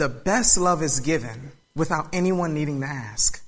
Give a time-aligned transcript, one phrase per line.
[0.00, 3.44] the best love is given without anyone needing to ask.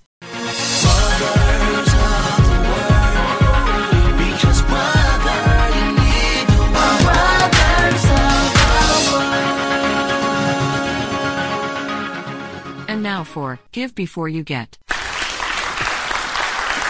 [12.87, 14.77] And now for Give Before You Get.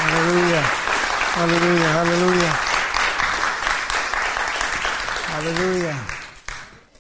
[0.01, 0.63] Hallelujah.
[1.39, 1.89] Hallelujah.
[1.99, 2.53] Hallelujah.
[5.31, 6.07] Hallelujah.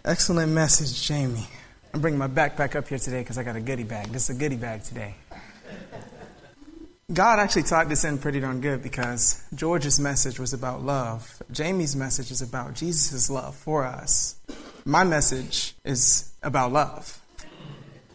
[0.05, 1.49] Excellent message, Jamie.
[1.95, 4.09] I'm bringing my backpack up here today because I got a goodie bag.
[4.09, 5.15] This is a goodie bag today.
[7.13, 11.43] God actually taught this in pretty darn good because George's message was about love.
[11.51, 14.37] Jamie's message is about Jesus' love for us.
[14.87, 17.21] My message is about love.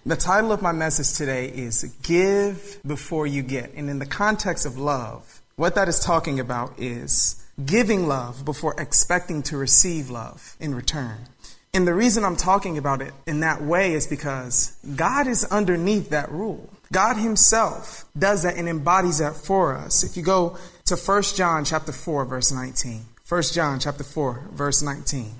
[0.07, 3.73] The title of my message today is Give Before You Get.
[3.75, 8.73] And in the context of love, what that is talking about is giving love before
[8.79, 11.27] expecting to receive love in return.
[11.73, 16.09] And the reason I'm talking about it in that way is because God is underneath
[16.09, 16.69] that rule.
[16.91, 20.03] God himself does that and embodies that for us.
[20.03, 23.05] If you go to 1 John chapter 4 verse 19.
[23.27, 25.33] 1 John chapter 4 verse 19.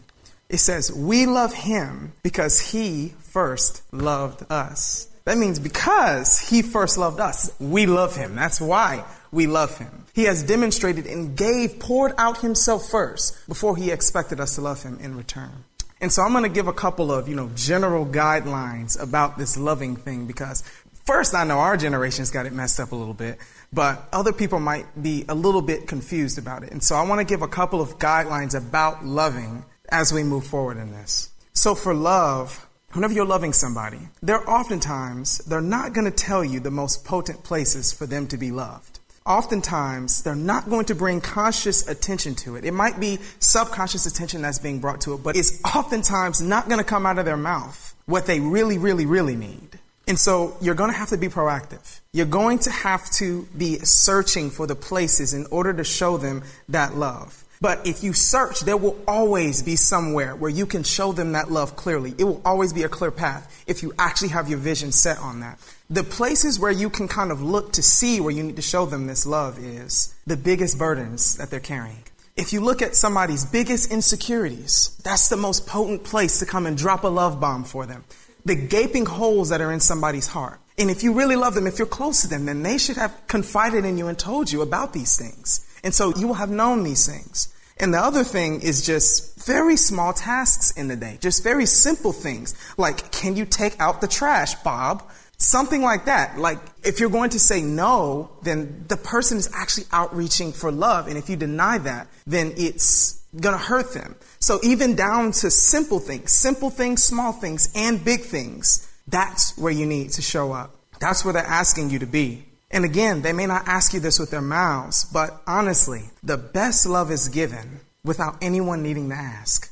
[0.50, 6.98] It says, "We love him because he first loved us." That means because he first
[6.98, 8.36] loved us, we love him.
[8.36, 10.06] That's why we love him.
[10.14, 14.84] He has demonstrated and gave, poured out himself first before he expected us to love
[14.84, 15.66] him in return.
[16.00, 19.58] And so I'm going to give a couple of, you know, general guidelines about this
[19.58, 20.64] loving thing because
[21.06, 23.40] first I know our generation's got it messed up a little bit,
[23.74, 26.72] but other people might be a little bit confused about it.
[26.72, 30.46] And so I want to give a couple of guidelines about loving as we move
[30.46, 31.32] forward in this.
[31.54, 36.60] So for love, whenever you're loving somebody, they're oftentimes, they're not going to tell you
[36.60, 38.97] the most potent places for them to be loved
[39.28, 42.66] oftentimes they're not going to bring conscious attention to it.
[42.66, 46.80] It might be subconscious attention that's being brought to it, but it's oftentimes not going
[46.80, 49.80] to come out of their mouth what they really, really, really need.
[50.08, 52.00] And so you're going to have to be proactive.
[52.14, 56.44] You're going to have to be searching for the places in order to show them
[56.70, 57.44] that love.
[57.60, 61.52] But if you search, there will always be somewhere where you can show them that
[61.52, 62.14] love clearly.
[62.18, 65.40] It will always be a clear path if you actually have your vision set on
[65.40, 65.60] that.
[65.90, 68.86] The places where you can kind of look to see where you need to show
[68.86, 72.04] them this love is the biggest burdens that they're carrying.
[72.36, 76.78] If you look at somebody's biggest insecurities, that's the most potent place to come and
[76.78, 78.04] drop a love bomb for them.
[78.46, 80.60] The gaping holes that are in somebody's heart.
[80.78, 83.26] And if you really love them, if you're close to them, then they should have
[83.28, 85.67] confided in you and told you about these things.
[85.84, 87.54] And so you will have known these things.
[87.80, 92.12] And the other thing is just very small tasks in the day, just very simple
[92.12, 95.04] things like, can you take out the trash, Bob?
[95.38, 96.40] Something like that.
[96.40, 101.08] Like, if you're going to say no, then the person is actually outreaching for love.
[101.08, 104.16] And if you deny that, then it's gonna hurt them.
[104.40, 109.72] So even down to simple things, simple things, small things, and big things, that's where
[109.72, 110.76] you need to show up.
[111.00, 112.46] That's where they're asking you to be.
[112.70, 116.86] And again, they may not ask you this with their mouths, but honestly, the best
[116.86, 119.72] love is given without anyone needing to ask.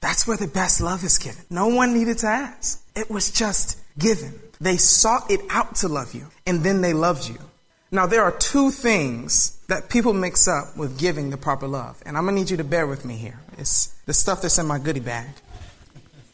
[0.00, 1.44] That's where the best love is given.
[1.48, 2.84] No one needed to ask.
[2.94, 4.38] It was just given.
[4.60, 7.38] They sought it out to love you, and then they loved you.
[7.90, 12.16] Now, there are two things that people mix up with giving the proper love, and
[12.18, 13.38] I'm gonna need you to bear with me here.
[13.56, 15.30] It's the stuff that's in my goodie bag.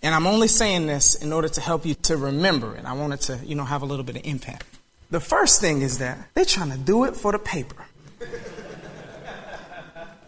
[0.02, 2.86] And I'm only saying this in order to help you to remember it.
[2.86, 4.64] I want it to, you know, have a little bit of impact.
[5.10, 7.84] The first thing is that they're trying to do it for the paper.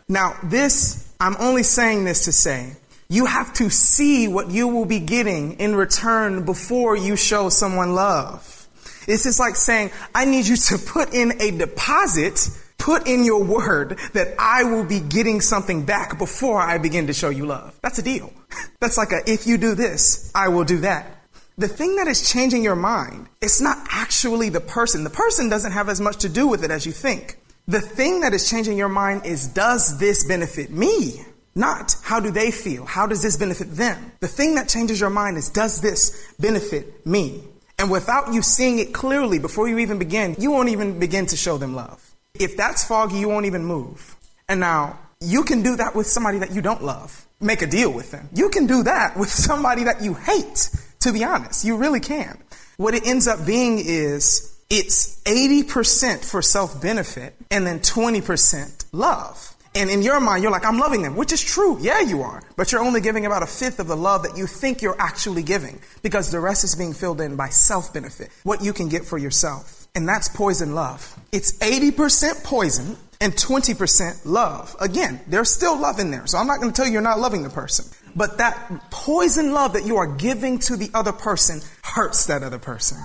[0.09, 2.77] now, this, I'm only saying this to say,
[3.09, 7.95] you have to see what you will be getting in return before you show someone
[7.95, 8.67] love.
[9.07, 13.45] This is like saying, I need you to put in a deposit, put in your
[13.45, 17.79] word that I will be getting something back before I begin to show you love.
[17.83, 18.33] That's a deal.
[18.81, 21.22] That's like a, if you do this, I will do that.
[21.63, 25.05] The thing that is changing your mind, it's not actually the person.
[25.05, 27.39] The person doesn't have as much to do with it as you think.
[27.69, 31.25] The thing that is changing your mind is, does this benefit me?
[31.55, 32.85] Not how do they feel?
[32.85, 34.11] How does this benefit them?
[34.19, 37.45] The thing that changes your mind is, does this benefit me?
[37.79, 41.37] And without you seeing it clearly before you even begin, you won't even begin to
[41.37, 42.03] show them love.
[42.35, 44.17] If that's foggy, you won't even move.
[44.49, 47.25] And now, you can do that with somebody that you don't love.
[47.41, 48.29] Make a deal with them.
[48.35, 50.69] You can do that with somebody that you hate.
[51.03, 52.39] To be honest, you really can.
[52.77, 59.57] What it ends up being is it's 80% for self benefit and then 20% love.
[59.75, 61.77] And in your mind, you're like, I'm loving them, which is true.
[61.81, 62.43] Yeah, you are.
[62.57, 65.43] But you're only giving about a fifth of the love that you think you're actually
[65.43, 69.05] giving because the rest is being filled in by self benefit, what you can get
[69.05, 69.89] for yourself.
[69.97, 71.19] And that's poison love.
[71.33, 74.77] It's 80% poison and 20% love.
[74.81, 76.27] Again, there's still love in there.
[76.27, 77.87] So I'm not going to tell you you're not loving the person.
[78.15, 82.59] But that poison love that you are giving to the other person hurts that other
[82.59, 82.99] person.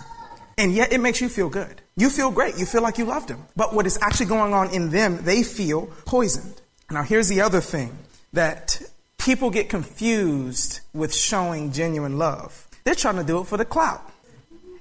[0.57, 1.81] And yet it makes you feel good.
[1.95, 2.57] You feel great.
[2.57, 3.45] You feel like you loved them.
[3.55, 6.61] But what is actually going on in them, they feel poisoned.
[6.89, 7.97] Now here's the other thing
[8.33, 8.81] that
[9.17, 12.67] people get confused with showing genuine love.
[12.83, 14.01] They're trying to do it for the clout.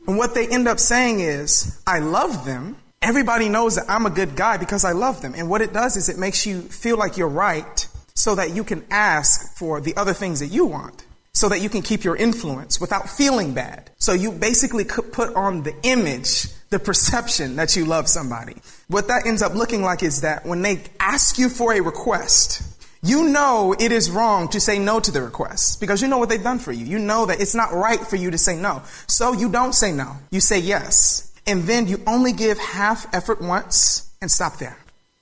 [0.06, 2.76] And what they end up saying is, I love them.
[3.02, 5.34] Everybody knows that I'm a good guy because I love them.
[5.36, 7.88] And what it does is it makes you feel like you're right
[8.26, 11.68] so that you can ask for the other things that you want so that you
[11.68, 13.88] can keep your influence without feeling bad.
[13.98, 18.56] So you basically put on the image, the perception that you love somebody.
[18.88, 22.62] What that ends up looking like is that when they ask you for a request,
[23.00, 26.28] you know it is wrong to say no to the request because you know what
[26.28, 26.84] they've done for you.
[26.84, 28.82] You know that it's not right for you to say no.
[29.06, 30.16] So you don't say no.
[30.32, 31.32] You say yes.
[31.46, 34.76] And then you only give half effort once and stop there.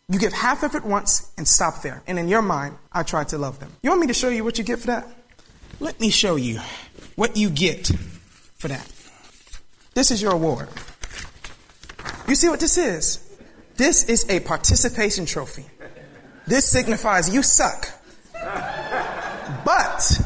[0.08, 2.02] You give half effort once and stop there.
[2.06, 3.72] And in your mind, I tried to love them.
[3.82, 5.08] You want me to show you what you get for that?
[5.80, 6.60] Let me show you
[7.16, 7.90] what you get
[8.56, 8.90] for that.
[9.94, 10.68] This is your award.
[12.28, 13.20] You see what this is?
[13.76, 15.64] This is a participation trophy.
[16.46, 17.88] This signifies you suck.
[19.64, 20.20] But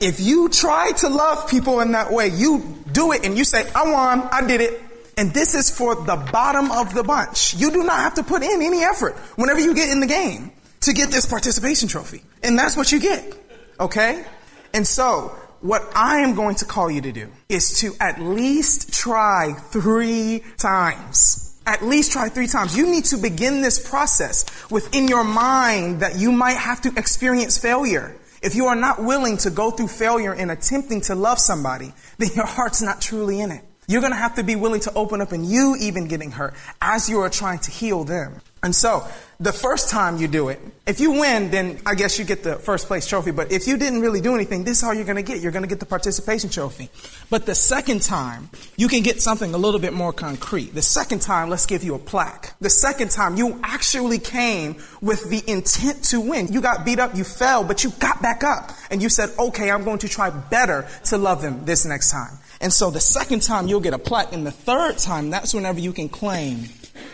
[0.00, 3.68] if you try to love people in that way, you do it and you say,
[3.74, 4.80] I won, I did it.
[5.16, 7.54] And this is for the bottom of the bunch.
[7.54, 10.52] You do not have to put in any effort whenever you get in the game
[10.80, 12.22] to get this participation trophy.
[12.42, 13.32] And that's what you get.
[13.78, 14.24] Okay?
[14.74, 18.92] And so, what I am going to call you to do is to at least
[18.92, 21.60] try three times.
[21.66, 22.76] At least try three times.
[22.76, 27.58] You need to begin this process within your mind that you might have to experience
[27.58, 28.16] failure.
[28.42, 32.30] If you are not willing to go through failure in attempting to love somebody, then
[32.34, 33.62] your heart's not truly in it.
[33.92, 36.54] You're going to have to be willing to open up and you even getting hurt
[36.80, 38.40] as you are trying to heal them.
[38.62, 39.06] And so,
[39.38, 42.54] the first time you do it, if you win, then I guess you get the
[42.54, 43.32] first place trophy.
[43.32, 45.42] But if you didn't really do anything, this is all you're going to get.
[45.42, 46.88] You're going to get the participation trophy.
[47.28, 50.74] But the second time, you can get something a little bit more concrete.
[50.74, 52.54] The second time, let's give you a plaque.
[52.60, 56.52] The second time, you actually came with the intent to win.
[56.52, 58.70] You got beat up, you fell, but you got back up.
[58.90, 62.38] And you said, okay, I'm going to try better to love them this next time.
[62.62, 64.32] And so the second time, you'll get a plaque.
[64.32, 66.68] And the third time, that's whenever you can claim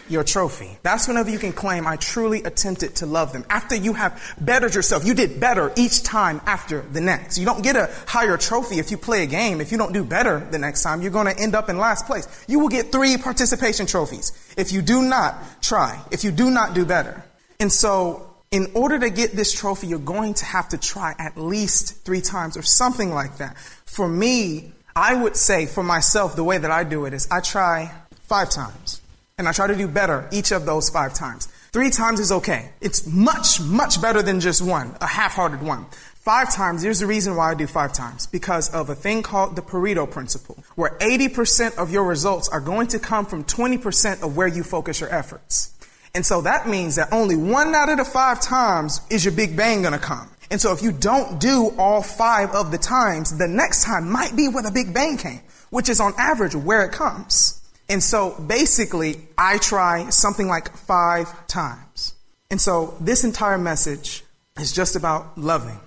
[0.08, 0.78] your trophy.
[0.82, 3.44] That's whenever you can claim, I truly attempted to love them.
[3.48, 7.38] After you have bettered yourself, you did better each time after the next.
[7.38, 9.60] You don't get a higher trophy if you play a game.
[9.60, 12.06] If you don't do better the next time, you're going to end up in last
[12.06, 12.44] place.
[12.46, 16.74] You will get three participation trophies if you do not try, if you do not
[16.74, 17.24] do better.
[17.60, 21.36] And so, in order to get this trophy, you're going to have to try at
[21.36, 23.58] least three times or something like that.
[23.84, 27.40] For me, I would say for myself, the way that I do it is I
[27.40, 27.92] try
[28.22, 29.00] five times.
[29.38, 31.46] And I try to do better each of those five times.
[31.70, 32.70] Three times is okay.
[32.80, 35.86] It's much, much better than just one, a half-hearted one.
[36.16, 38.26] Five times, here's the reason why I do five times.
[38.26, 42.88] Because of a thing called the Pareto principle, where 80% of your results are going
[42.88, 45.72] to come from 20% of where you focus your efforts.
[46.12, 49.56] And so that means that only one out of the five times is your big
[49.56, 50.28] bang gonna come.
[50.50, 54.34] And so if you don't do all five of the times, the next time might
[54.34, 55.40] be where the big bang came,
[55.70, 57.60] which is on average where it comes.
[57.88, 62.14] And so basically, I try something like five times.
[62.50, 64.24] And so this entire message
[64.58, 65.80] is just about loving.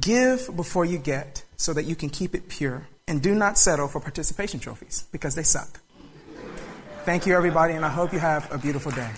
[0.00, 2.86] Give before you get so that you can keep it pure.
[3.06, 5.80] And do not settle for participation trophies because they suck.
[7.04, 9.10] Thank you, everybody, and I hope you have a beautiful day.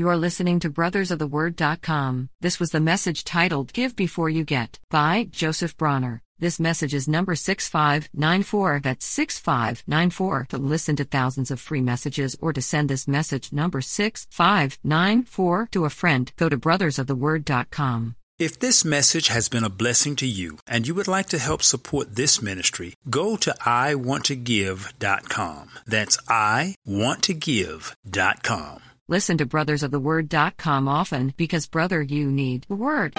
[0.00, 2.30] You are listening to brothersoftheword.com.
[2.40, 6.22] This was the message titled Give Before You Get by Joseph Bronner.
[6.38, 8.80] This message is number 6594.
[8.82, 10.46] That's 6594.
[10.52, 15.84] To listen to thousands of free messages or to send this message number 6594 to
[15.84, 18.16] a friend, go to brothersoftheword.com.
[18.38, 21.62] If this message has been a blessing to you and you would like to help
[21.62, 25.70] support this ministry, go to iwanttogive.com.
[25.86, 28.80] That's iwanttogive.com.
[29.10, 33.14] Listen to brothersoftheword.com often because, brother, you need word.